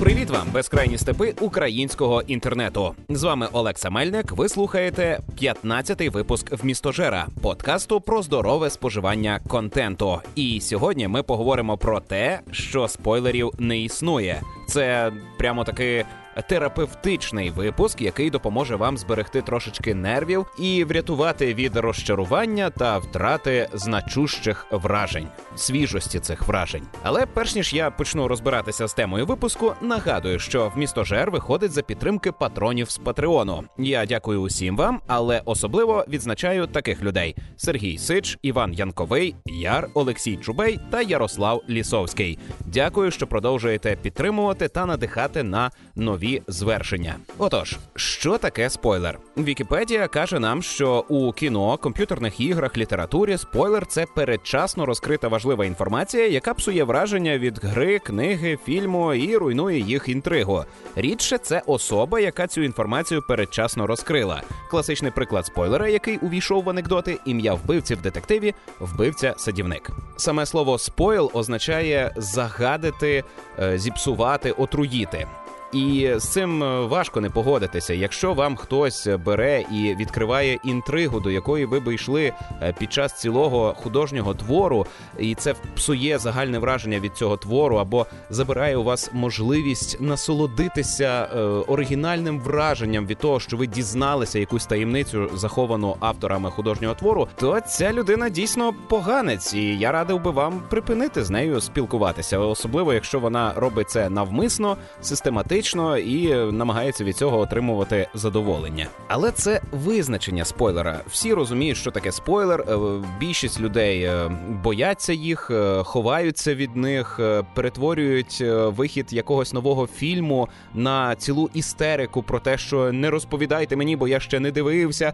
[0.00, 2.94] Привіт вам, безкрайні степи українського інтернету.
[3.08, 4.32] З вами Олекса Мельник.
[4.32, 10.20] Ви слухаєте 15-й випуск містожера подкасту про здорове споживання контенту.
[10.34, 14.42] І сьогодні ми поговоримо про те, що спойлерів не існує.
[14.68, 16.04] Це прямо таки
[16.42, 24.66] терапевтичний випуск, який допоможе вам зберегти трошечки нервів і врятувати від розчарування та втрати значущих
[24.70, 26.82] вражень, свіжості цих вражень.
[27.02, 31.72] Але перш ніж я почну розбиратися з темою випуску, нагадую, що в місто Жер виходить
[31.72, 33.64] за підтримки патронів з Патреону.
[33.78, 40.36] Я дякую усім вам, але особливо відзначаю таких людей: Сергій Сич, Іван Янковий, Яр, Олексій
[40.36, 42.38] Чубей та Ярослав Лісовський.
[42.66, 47.16] Дякую, що продовжуєте підтримувати та надихати на нові нові звершення.
[47.38, 49.18] Отож, що таке спойлер?
[49.36, 56.28] Вікіпедія каже нам, що у кіно, комп'ютерних іграх, літературі спойлер це передчасно розкрита важлива інформація,
[56.28, 60.64] яка псує враження від гри, книги, фільму і руйнує їх інтригу.
[60.96, 64.42] Рідше це особа, яка цю інформацію передчасно розкрила.
[64.70, 69.90] Класичний приклад спойлера, який увійшов в анекдоти, ім'я вбивці в детективі, вбивця садівник.
[70.16, 73.24] Саме слово спойл означає загадити,
[73.58, 75.26] е, зіпсувати, отруїти.
[75.72, 77.94] І з цим е, важко не погодитися.
[77.94, 83.20] Якщо вам хтось бере і відкриває інтригу, до якої ви би йшли е, під час
[83.20, 84.86] цілого художнього твору,
[85.18, 91.38] і це псує загальне враження від цього твору, або забирає у вас можливість насолодитися е,
[91.40, 97.92] оригінальним враженням від того, що ви дізналися якусь таємницю, заховану авторами художнього твору, то ця
[97.92, 103.52] людина дійсно поганець, і я радив би вам припинити з нею спілкуватися, особливо якщо вона
[103.56, 108.86] робить це навмисно, систематично фанатично і намагається від цього отримувати задоволення.
[109.08, 111.00] Але це визначення спойлера.
[111.10, 112.60] Всі розуміють, що таке спойлер.
[112.60, 112.78] Е,
[113.20, 114.30] більшість людей е,
[114.64, 117.20] бояться їх, е, ховаються від них,
[117.54, 124.08] перетворюють вихід якогось нового фільму на цілу істерику про те, що не розповідайте мені, бо
[124.08, 125.12] я ще не дивився.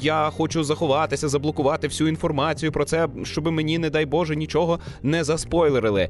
[0.00, 5.24] Я хочу заховатися, заблокувати всю інформацію про це, щоб мені, не дай Боже, нічого не
[5.24, 6.08] заспойлерили.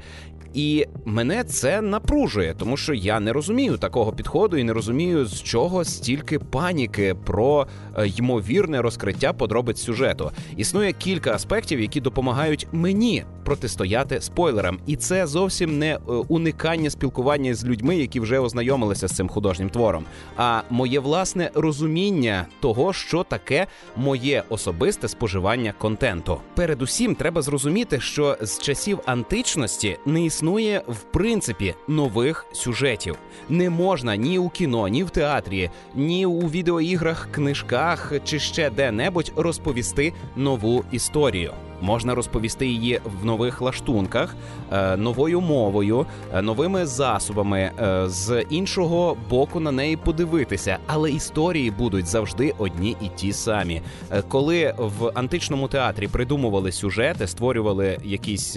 [0.55, 3.48] І мене це напружує, тому що я не розумію
[3.79, 7.67] такого підходу і не розумію, з чого стільки паніки про
[7.97, 10.31] е, ймовірне розкриття подробиць сюжету.
[10.57, 15.99] Існує кілька аспектів, які допомагають мені протистояти спойлерам, і це зовсім не е,
[16.29, 20.05] уникання спілкування з людьми, які вже ознайомилися з цим художнім твором,
[20.37, 23.67] а моє власне розуміння того, що таке
[23.97, 26.41] моє особисте споживання контенту.
[26.55, 33.17] Передусім, треба зрозуміти, що з часів античності не існує в принципі нових сюжетів.
[33.49, 39.33] Не можна ні у кіно, ні в театрі, ні у відеоіграх, книжках чи ще де-небудь
[39.37, 44.37] розповісти нову історію можна розповісти її в нових лаштунках,
[44.72, 51.71] е, новою мовою, е, новими засобами, е, з іншого боку на неї подивитися, але історії
[51.71, 53.83] будуть завжди одні і ті самі.
[54.28, 58.56] Коли в античному театрі придумували сюжети, створювали якісь.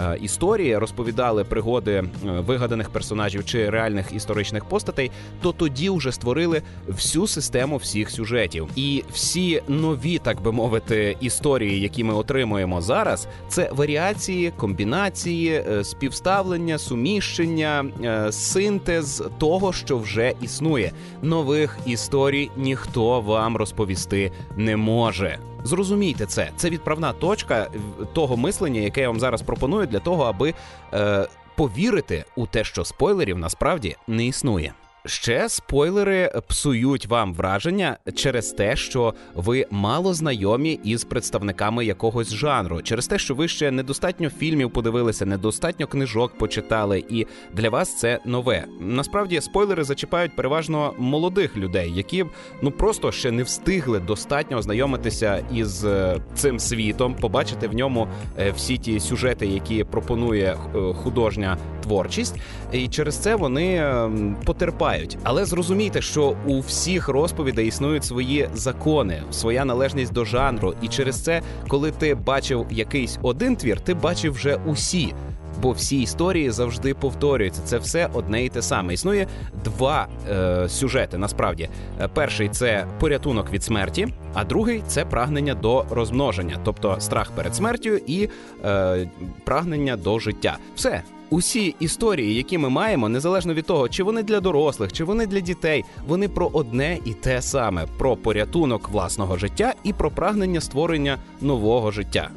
[0.00, 5.10] Е, історії, розповідали пригоди е, вигаданих персонажів чи реальних історичних постатей,
[5.42, 8.68] то тоді вже створили всю систему всіх сюжетів.
[8.76, 15.84] І всі нові, так би мовити, історії, які ми отримуємо зараз, це варіації, комбінації, е,
[15.84, 17.84] співставлення, суміщення,
[18.30, 20.92] синтез того, що вже існує.
[21.22, 25.38] Нових історій ніхто вам розповісти не може.
[25.64, 26.50] Зрозумійте це.
[26.56, 27.70] Це відправна точка
[28.12, 30.54] того мислення, яке я вам зараз пропоную, для того, аби
[30.94, 34.74] е, повірити у те, що спойлерів насправді не існує.
[35.06, 42.82] Ще спойлери псують вам враження через те, що ви мало знайомі із представниками якогось жанру,
[42.82, 48.18] через те, що ви ще недостатньо фільмів подивилися, недостатньо книжок почитали, і для вас це
[48.24, 48.64] нове.
[48.80, 52.24] Насправді спойлери зачіпають переважно молодих людей, які
[52.62, 58.08] ну просто ще не встигли достатньо ознайомитися із е, цим світом, побачити в ньому
[58.38, 62.36] е, всі ті сюжети, які пропонує е, художня творчість,
[62.72, 65.18] і через це вони ем, потерпають впливають.
[65.22, 71.24] Але зрозумійте, що у всіх розповідей існують свої закони, своя належність до жанру, і через
[71.24, 75.14] це, коли ти бачив якийсь один твір, ти бачив вже усі.
[75.62, 77.62] Бо всі історії завжди повторюються.
[77.64, 78.94] Це все одне і те саме.
[78.94, 79.26] Існує
[79.64, 81.18] два е, сюжети.
[81.18, 81.68] Насправді,
[82.00, 87.54] е, перший це порятунок від смерті, а другий це прагнення до розмноження, тобто страх перед
[87.54, 88.28] смертю і
[88.64, 89.08] е,
[89.44, 90.58] прагнення до життя.
[90.74, 95.26] Все усі історії, які ми маємо, незалежно від того, чи вони для дорослих, чи вони
[95.26, 100.60] для дітей, вони про одне і те саме: про порятунок власного життя і про прагнення
[100.60, 102.30] створення нового життя.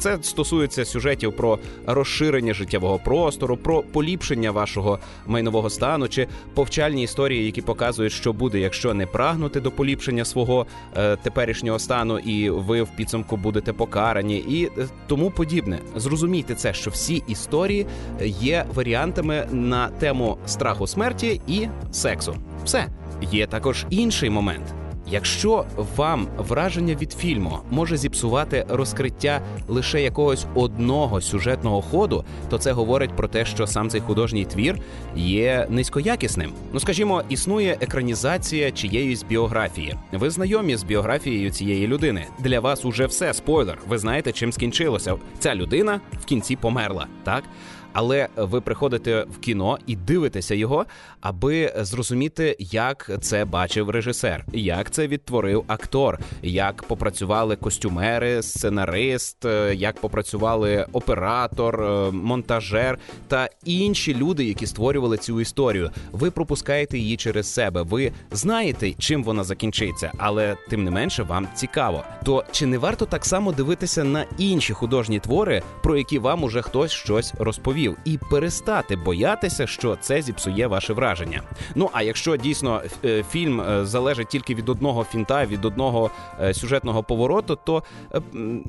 [0.00, 7.44] Це стосується сюжетів про розширення життєвого простору, про поліпшення вашого майнового стану чи повчальні історії,
[7.44, 10.66] які показують, що буде, якщо не прагнути до поліпшення свого
[10.96, 15.78] е, теперішнього стану, і ви в підсумку будете покарані, і е, тому подібне.
[15.96, 17.86] Зрозумійте це, що всі історії
[18.22, 22.36] є варіантами на тему страху смерті і сексу.
[22.64, 22.86] Все
[23.32, 24.79] є також інший момент.
[25.10, 25.64] Якщо
[25.96, 33.16] вам враження від фільму може зіпсувати розкриття лише якогось одного сюжетного ходу, то це говорить
[33.16, 34.78] про те, що сам цей художній твір
[35.16, 36.52] є низькоякісним.
[36.72, 39.94] Ну скажімо, існує екранізація чиєїсь біографії.
[40.12, 42.26] Ви знайомі з біографією цієї людини.
[42.38, 43.78] Для вас уже все спойлер.
[43.88, 45.16] Ви знаєте, чим скінчилося.
[45.38, 47.44] Ця людина в кінці померла, так
[47.92, 50.86] але ви приходите в кіно і дивитеся його,
[51.20, 59.44] аби зрозуміти, як це бачив режисер, як це відтворив актор, як попрацювали костюмери, сценарист,
[59.74, 62.98] як попрацювали оператор, е, монтажер
[63.28, 65.90] та інші люди, які створювали цю історію.
[66.12, 67.82] Ви пропускаєте її через себе.
[67.82, 72.04] Ви знаєте, чим вона закінчиться, але тим не менше вам цікаво.
[72.24, 76.62] То чи не варто так само дивитися на інші художні твори, про які вам уже
[76.62, 77.79] хтось щось розповів?
[77.86, 81.42] Розповів, і перестати боятися, що це зіпсує ваше враження.
[81.74, 86.10] Ну а якщо дійсно е, фільм е, залежить тільки від одного фінта, від одного
[86.40, 87.82] е, сюжетного повороту, то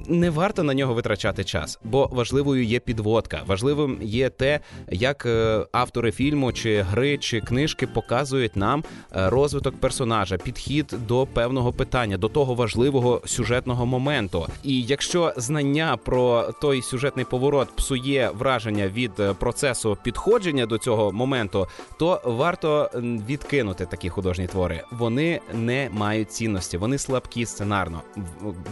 [0.08, 3.42] не варто на нього витрачати час, бо важливою є підводка.
[3.46, 4.60] Важливим є те,
[4.90, 5.28] як
[5.72, 12.28] автори фільму, чи гри, чи книжки показують нам розвиток персонажа, підхід до певного питання, до
[12.28, 14.48] того важливого сюжетного моменту.
[14.64, 20.78] І якщо знання про той сюжетний поворот псує враження від від е, процесу підходження до
[20.78, 21.68] цього моменту,
[21.98, 22.90] то варто
[23.28, 24.84] відкинути такі художні твори.
[24.92, 28.02] Вони не мають цінності, вони слабкі сценарно.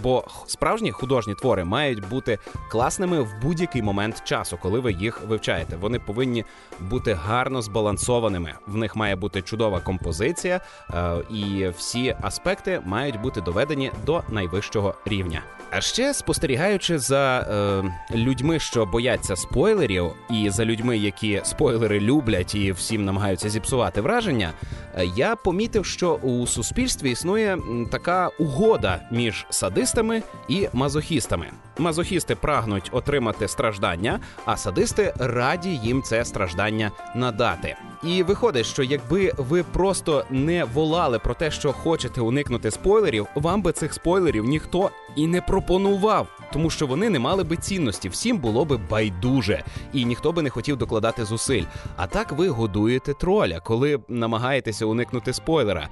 [0.04, 2.40] Бо справжні художні твори мають бути
[2.72, 5.76] класними в будь-який момент часу, коли ви їх вивчаєте.
[5.76, 6.46] Вони повинні
[6.80, 8.54] бути гарно збалансованими.
[8.68, 10.62] В них має бути чудова композиція,
[10.94, 15.42] е, і всі аспекти мають бути доведені до найвищого рівня.
[15.72, 22.56] А ще спостерігаючи за е, людьми, що бояться спойлерів, і за людьми, які спойлери люблять
[22.56, 24.51] і всім намагаються зіпсувати враження,
[24.95, 27.57] е, я помітив, що у суспільстві існує
[27.92, 31.48] така угода між садистами і мазохістами.
[31.77, 37.75] Мазохісти прагнуть отримати страждання, а садисти раді їм це страждання надати.
[38.04, 43.62] І виходить, що якби ви просто не волали про те, що хочете уникнути спойлерів, вам
[43.62, 48.10] би цих спойлерів ніхто і не пропонував, тому що вони не мали би цінності.
[48.10, 49.64] Всім було би байдуже,
[49.94, 51.64] і ніхто би не хотів докладати зусиль.
[51.98, 55.90] А так ви годуєте троля, коли намагаєтеся уникнути спойлера.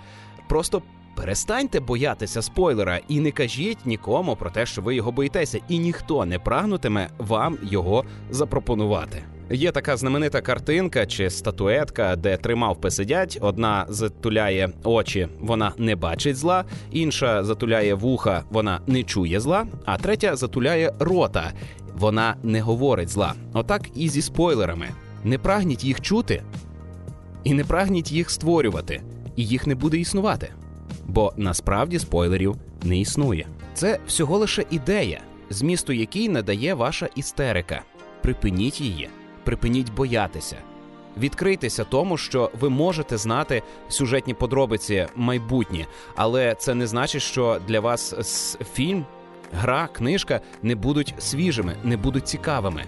[0.48, 0.82] Просто
[1.18, 6.26] Перестаньте боятися спойлера і не кажіть нікому про те, що ви його боїтеся, і ніхто
[6.26, 9.24] не прагнутиме вам його запропонувати.
[9.50, 13.38] Є така знаменита картинка чи статуетка, де три мавпи сидять.
[13.42, 19.98] Одна затуляє очі, вона не бачить зла, інша затуляє вуха, вона не чує зла, а
[19.98, 21.52] третя затуляє рота,
[21.98, 23.34] вона не говорить зла.
[23.54, 24.88] Отак і зі спойлерами.
[25.24, 26.44] Не прагніть їх чути,
[27.44, 29.02] і не прагніть їх створювати,
[29.36, 30.50] і їх не буде існувати
[31.08, 33.48] бо насправді спойлерів не існує.
[33.74, 37.82] Це всього лише ідея, змісту якій надає ваша істерика.
[38.22, 39.10] Припиніть її,
[39.48, 40.56] припиніть боятися.
[41.18, 45.86] Відкрийтеся тому, що ви можете знати сюжетні подробиці майбутні,
[46.16, 49.06] але це не значить, що для вас фільм,
[49.54, 52.84] гра, книжка не будуть свіжими, не будуть цікавими.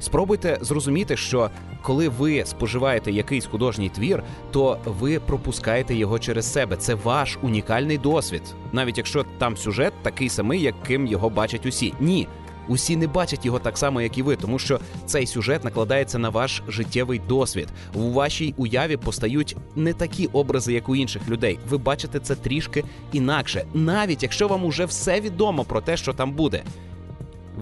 [0.00, 1.50] Спробуйте зрозуміти, що
[1.82, 6.76] коли ви споживаєте якийсь художній твір, то ви пропускаєте його через себе.
[6.76, 8.42] Це ваш унікальний досвід,
[8.72, 11.94] навіть якщо там сюжет такий самий, яким його бачать усі.
[12.00, 12.28] Ні.
[12.68, 16.28] Усі не бачать його так само, як і ви, тому що цей сюжет накладається на
[16.28, 17.68] ваш життєвий досвід.
[17.94, 21.58] У вашій уяві постають не такі образи, як у інших людей.
[21.68, 26.32] Ви бачите це трішки інакше, навіть якщо вам уже все відомо про те, що там
[26.32, 26.62] буде.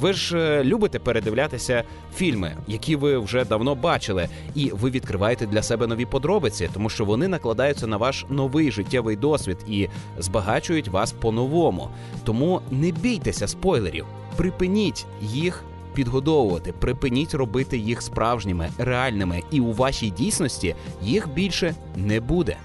[0.01, 1.85] Ви ж е, любите передивлятися
[2.15, 7.05] фільми, які ви вже давно бачили, і ви відкриваєте для себе нові подробиці, тому що
[7.05, 11.89] вони накладаються на ваш новий життєвий досвід і збагачують вас по-новому.
[12.25, 14.07] Тому не бійтеся спойлерів,
[14.37, 15.65] припиніть їх.
[15.95, 22.57] Підгодовувати, припиніть робити їх справжніми, реальними, і у вашій дійсності їх більше не буде.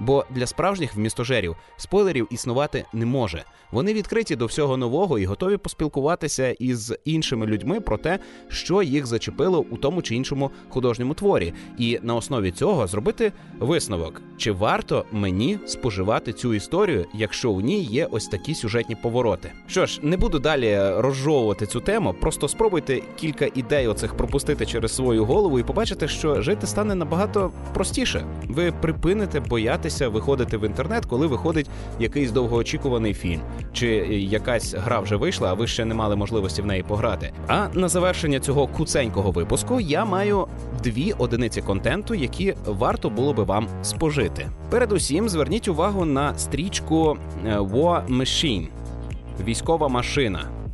[0.00, 3.44] Бо для справжніх вмістожерів спойлерів існувати не може.
[3.70, 9.06] Вони відкриті до всього нового і готові поспілкуватися із іншими людьми про те, що їх
[9.06, 15.04] зачепило у тому чи іншому художньому творі, і на основі цього зробити висновок, чи варто
[15.12, 19.52] мені споживати цю історію, якщо у ній є ось такі сюжетні повороти.
[19.66, 24.94] Що ж, не буду далі розжовувати цю тему, просто спробуйте кілька ідей оцих пропустити через
[24.94, 28.26] свою голову і побачите, що жити стане набагато простіше.
[28.44, 29.40] Ви припините
[29.86, 33.40] боятися виходити в інтернет, коли виходить якийсь довгоочікуваний фільм,
[33.72, 37.32] чи якась гра вже вийшла, а ви ще не мали можливості в неї пограти.
[37.48, 40.46] А на завершення цього куценького випуску я маю
[40.82, 44.48] дві одиниці контенту, які варто було би вам спожити.
[44.70, 47.16] Передусім, зверніть увагу на стрічку
[47.46, 48.68] е, War Machine–
[49.44, 50.65] військова машина.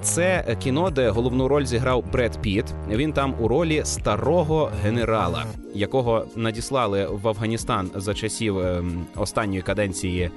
[0.00, 2.64] Це кіно, де головну роль зіграв Бред Піт.
[2.88, 5.44] Він там у ролі старого генерала,
[5.74, 10.30] якого надіслали в Афганістан за часів ем, останньої каденції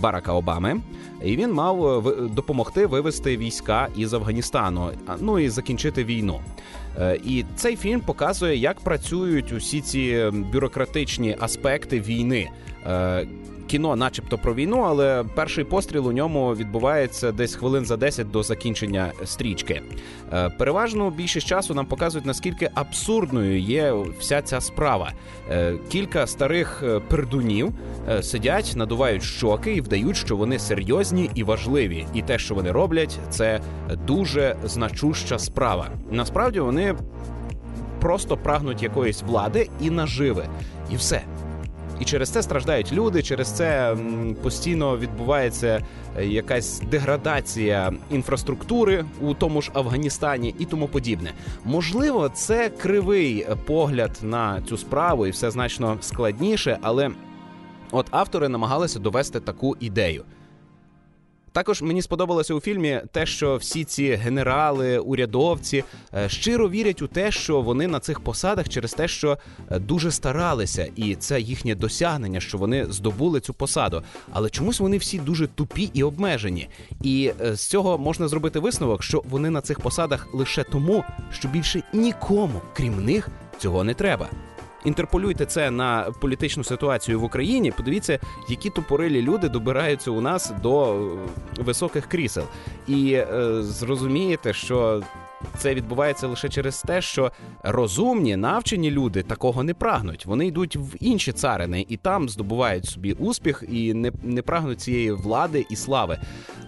[0.00, 0.80] Барака Обами.
[1.24, 4.90] І він мав е, допомогти вивести війська із Афганістану,
[5.20, 6.40] ну і закінчити війну.
[6.98, 12.48] Е, і цей фільм показує, як працюють усі ці бюрократичні аспекти війни
[13.66, 18.42] кіно, начебто, про війну, але перший постріл у ньому відбувається десь хвилин за 10 до
[18.42, 19.82] закінчення стрічки.
[20.32, 25.12] Е, переважно більшість часу нам показують наскільки абсурдною є вся ця справа.
[25.50, 27.72] Е, кілька старих е, пердунів
[28.20, 32.06] сидять, надувають щоки і вдають, що вони серйозні і важливі.
[32.14, 33.60] І те, що вони роблять, це
[34.06, 35.88] дуже значуща справа.
[36.10, 36.94] Насправді вони
[38.00, 40.44] просто прагнуть якоїсь влади і наживи,
[40.90, 41.22] і все.
[42.00, 43.22] І через це страждають люди.
[43.22, 43.96] Через це
[44.42, 45.82] постійно відбувається
[46.18, 51.32] е, якась деградація інфраструктури у тому ж Афганістані і тому подібне.
[51.64, 57.10] Можливо, це кривий погляд на цю справу, і все значно складніше, але
[57.90, 60.24] от автори намагалися довести таку ідею.
[61.56, 67.06] Також мені сподобалося у фільмі те, що всі ці генерали, урядовці е, щиро вірять у
[67.06, 69.38] те, що вони на цих посадах через те, що
[69.70, 74.02] е, дуже старалися, і це їхнє досягнення, що вони здобули цю посаду.
[74.32, 76.68] Але чомусь вони всі дуже тупі і обмежені.
[77.02, 81.48] І е, з цього можна зробити висновок, що вони на цих посадах лише тому, що
[81.48, 83.28] більше нікому, крім них,
[83.58, 84.28] цього не треба
[84.86, 87.70] інтерполюйте це на політичну ситуацію в Україні.
[87.70, 92.44] Подивіться, які тупорилі люди добираються у нас до е, високих крісел,
[92.88, 95.02] і е, зрозумієте, що.
[95.58, 100.26] Це відбувається лише через те, що розумні навчені люди такого не прагнуть.
[100.26, 105.12] Вони йдуть в інші царини і там здобувають собі успіх і не не прагнуть цієї
[105.12, 106.18] влади і слави.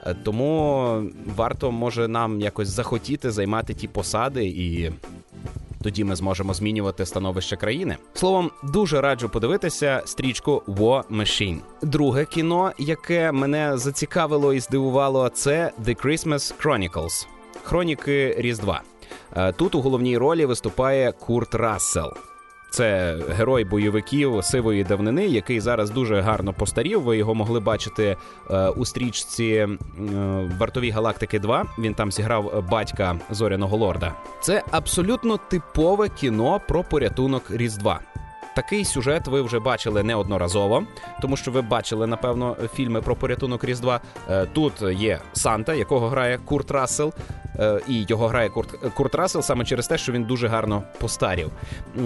[0.07, 1.03] Е, тому
[1.37, 4.93] варто може нам якось захотіти займати ті посади і
[5.83, 7.97] тоді ми зможемо змінювати становище країни.
[8.15, 11.59] Словом, дуже раджу подивитися стрічку War Machine.
[11.83, 17.27] Друге кіно, яке мене зацікавило і здивувало, це The Christmas Chronicles–
[17.63, 18.83] Хроніки Різдва.
[19.37, 22.13] Е, тут у головній ролі виступає Курт Рассел.
[22.71, 27.03] Це герой бойовиків сивої давнини, який зараз дуже гарно постарів.
[27.03, 28.17] Ви його могли бачити
[28.51, 29.69] е, у стрічці е,
[30.59, 31.39] Вартові галактики.
[31.39, 31.65] 2».
[31.79, 34.15] Він там зіграв батька зоряного лорда.
[34.41, 38.01] Це абсолютно типове кіно про порятунок Різдва.
[38.59, 40.85] Такий сюжет ви вже бачили неодноразово,
[41.23, 44.01] тому що ви бачили, напевно, фільми про порятунок Різдва.
[44.31, 47.13] Е, тут є Санта, якого грає Курт Рассел.
[47.59, 51.50] Е, і його грає Курт Курт Рассел саме через те, що він дуже гарно постарів.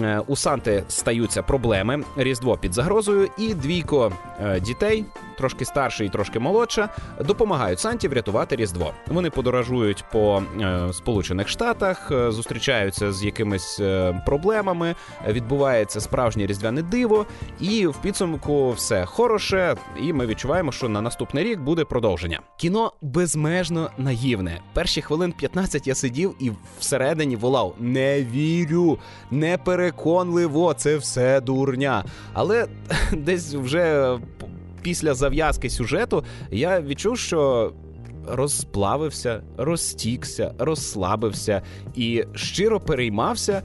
[0.01, 2.03] Е, у Санти стаються проблеми.
[2.17, 4.11] Різдво під загрозою, і двійко
[4.61, 5.05] дітей
[5.37, 8.93] трошки старша і трошки молодша, допомагають Санті врятувати Різдво.
[9.07, 14.95] Вони подорожують по е, Сполучених Штатах, е, зустрічаються з якимись е, проблемами.
[15.27, 17.25] Відбувається справжнє різдвяне диво,
[17.59, 19.75] і в підсумку все хороше.
[20.01, 22.39] І ми відчуваємо, що на наступний рік буде продовження.
[22.57, 24.61] Кіно безмежно наївне.
[24.73, 28.99] Перші хвилин 15 я сидів і всередині волав: не вірю,
[29.31, 32.05] непереконливо, це все дурня.
[32.33, 32.67] Але
[33.11, 34.17] десь вже
[34.81, 37.71] після зав'язки сюжету я відчув, що.
[38.27, 41.61] Розплавився, розтікся, розслабився
[41.95, 43.61] і щиро переймався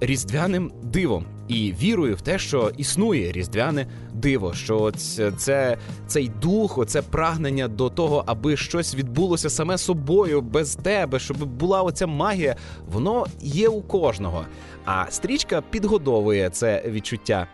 [0.00, 4.54] різдвяним дивом і вірою в те, що існує різдвяне диво.
[4.54, 10.74] Що це, це цей дух, оце прагнення до того, аби щось відбулося саме собою без
[10.74, 12.56] тебе, щоб була оця магія,
[12.92, 14.44] воно є у кожного.
[14.84, 17.46] А стрічка підгодовує це відчуття.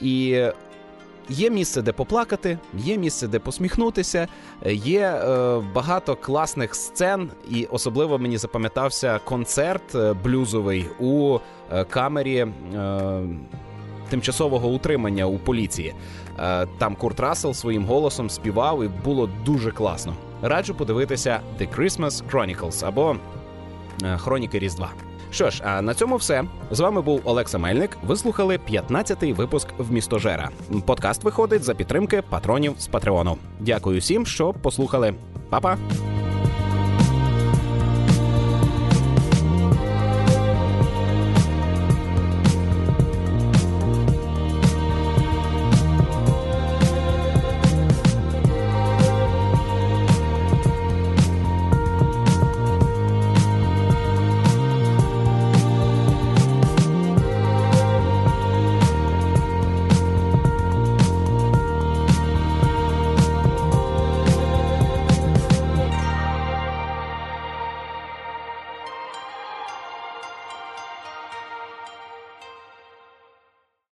[0.00, 0.44] І
[1.28, 4.28] Є місце, де поплакати, є місце, де посміхнутися,
[4.66, 11.38] є е, багато класних сцен, і особливо мені запам'ятався концерт е, блюзовий у
[11.72, 12.36] е, камері.
[12.74, 13.20] Е,
[14.10, 15.94] тимчасового утримання у поліції.
[16.38, 20.14] Е, Там Курт Рассел своїм голосом співав і було дуже класно.
[20.42, 23.16] Раджу подивитися The Christmas Chronicles або
[24.04, 24.90] е, Хроніки Різдва.
[25.30, 26.44] Що ж, а на цьому все.
[26.70, 27.98] З вами був Олекса Мельник.
[28.02, 30.48] Ви слухали 15-й випуск в містожера.
[30.86, 33.36] Подкаст виходить за підтримки патронів з Патреону.
[33.60, 35.14] Дякую всім, що послухали.
[35.50, 35.78] Па-па!